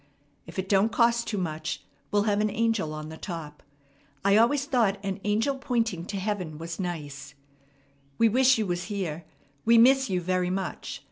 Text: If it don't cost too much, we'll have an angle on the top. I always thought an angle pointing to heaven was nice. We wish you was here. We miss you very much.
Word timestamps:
If 0.47 0.57
it 0.57 0.67
don't 0.67 0.91
cost 0.91 1.27
too 1.27 1.37
much, 1.37 1.83
we'll 2.09 2.23
have 2.23 2.39
an 2.41 2.49
angle 2.49 2.91
on 2.91 3.09
the 3.09 3.17
top. 3.19 3.61
I 4.25 4.35
always 4.35 4.65
thought 4.65 4.97
an 5.03 5.19
angle 5.23 5.57
pointing 5.59 6.05
to 6.05 6.17
heaven 6.17 6.57
was 6.57 6.79
nice. 6.79 7.35
We 8.17 8.27
wish 8.27 8.57
you 8.57 8.65
was 8.65 8.85
here. 8.85 9.25
We 9.63 9.77
miss 9.77 10.09
you 10.09 10.19
very 10.19 10.49
much. 10.49 10.99